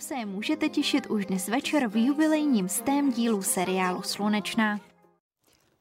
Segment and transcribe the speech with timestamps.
[0.00, 4.80] se můžete těšit už dnes večer v jubilejním stém dílu seriálu Slunečná.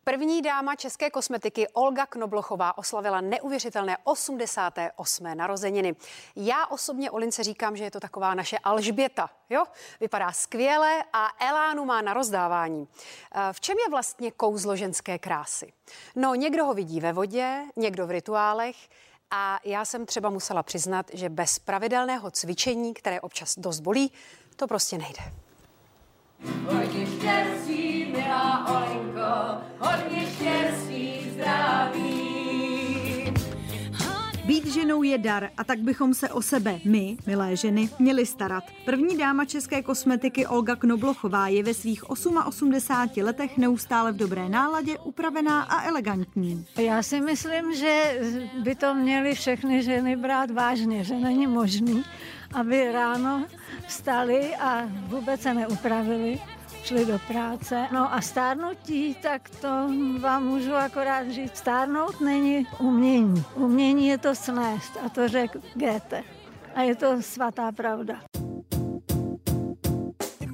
[0.03, 5.37] První dáma české kosmetiky Olga Knoblochová oslavila neuvěřitelné 88.
[5.37, 5.95] narozeniny.
[6.35, 9.29] Já osobně Olince říkám, že je to taková naše Alžběta.
[9.49, 9.63] Jo?
[9.99, 12.87] Vypadá skvěle a elánu má na rozdávání.
[13.35, 15.73] Eh, v čem je vlastně kouzlo ženské krásy?
[16.15, 18.75] No, někdo ho vidí ve vodě, někdo v rituálech,
[19.31, 24.11] a já jsem třeba musela přiznat, že bez pravidelného cvičení, které občas dost bolí,
[24.55, 25.23] to prostě nejde.
[27.17, 29.42] Štěstí, milá Olenko,
[34.45, 38.63] Být ženou je dar a tak bychom se o sebe, my, milé ženy, měli starat.
[38.85, 44.97] První dáma české kosmetiky Olga Knoblochová je ve svých 88 letech neustále v dobré náladě,
[44.99, 46.65] upravená a elegantní.
[46.77, 48.19] Já si myslím, že
[48.63, 52.03] by to měly všechny ženy brát vážně, že není možný,
[52.53, 53.45] aby ráno
[53.87, 56.39] vstali a vůbec se neupravili
[56.83, 57.87] šli do práce.
[57.91, 59.67] No a stárnutí, tak to
[60.19, 63.43] vám můžu akorát říct, stárnout není umění.
[63.55, 66.23] Umění je to snést a to řekl Goethe.
[66.75, 68.19] A je to svatá pravda.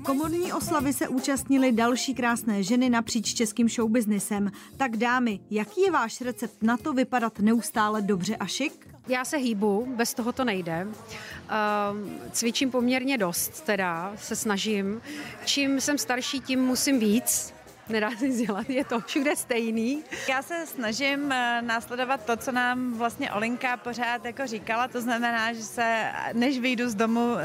[0.06, 4.52] Komorní oslavy se účastnili další krásné ženy napříč českým showbiznisem.
[4.78, 8.89] Tak dámy, jaký je váš recept na to vypadat neustále dobře a šik?
[9.10, 10.88] Já se hýbu, bez toho to nejde.
[10.88, 15.02] Uh, cvičím poměrně dost, teda se snažím.
[15.46, 17.54] Čím jsem starší, tím musím víc,
[17.90, 20.04] nedá se dělat, je to všude stejný.
[20.30, 25.54] Já se snažím eh, následovat to, co nám vlastně Olinka pořád jako říkala, to znamená,
[25.54, 27.36] že se, než vyjdu z domu,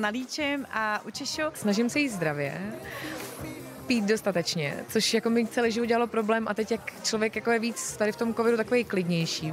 [0.00, 1.42] nalíčím a učešu.
[1.54, 2.72] Snažím se jíst zdravě,
[3.92, 7.58] pít dostatečně, což jako mi celý život dělalo problém a teď jak člověk jako je
[7.58, 9.52] víc tady v tom covidu takový klidnější,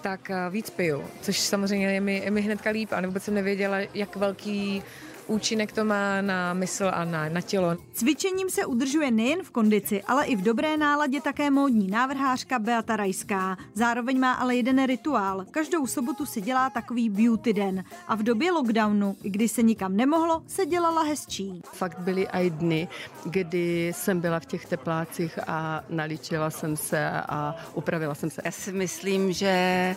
[0.00, 3.34] tak eh, víc piju, což samozřejmě je mi, je mi hnedka líp a vůbec jsem
[3.34, 4.82] nevěděla, jak velký
[5.26, 7.76] účinek to má na mysl a na, na tělo.
[7.92, 12.96] Cvičením se udržuje nejen v kondici, ale i v dobré náladě také módní návrhářka Beata
[12.96, 13.56] Rajská.
[13.74, 15.44] Zároveň má ale jeden rituál.
[15.50, 17.84] Každou sobotu si dělá takový beauty den.
[18.08, 21.62] A v době lockdownu, kdy se nikam nemohlo, se dělala hezčí.
[21.72, 22.88] Fakt byly i dny,
[23.24, 28.42] kdy jsem byla v těch teplácích a naličila jsem se a upravila jsem se.
[28.44, 29.96] Já si myslím, že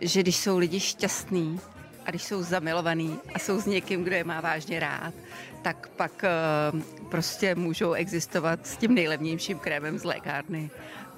[0.00, 1.60] že když jsou lidi šťastní,
[2.08, 5.14] a když jsou zamilovaný a jsou s někým, kdo je má vážně rád,
[5.62, 6.24] tak pak
[6.72, 10.70] uh, prostě můžou existovat s tím nejlevnějším krémem z lékárny.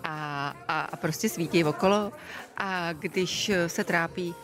[0.04, 2.12] A, a, a prostě svítí okolo.
[2.56, 4.34] A když se trápí,